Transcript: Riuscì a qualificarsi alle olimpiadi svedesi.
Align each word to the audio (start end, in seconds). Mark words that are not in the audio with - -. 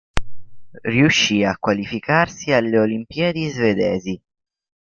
Riuscì 0.83 1.43
a 1.43 1.57
qualificarsi 1.59 2.51
alle 2.51 2.79
olimpiadi 2.79 3.47
svedesi. 3.51 4.19